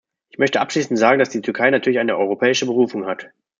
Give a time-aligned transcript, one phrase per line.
[0.29, 3.27] Ich möchte abschließend sagen, dass die Türkei natürlich eine europäische Berufung hat.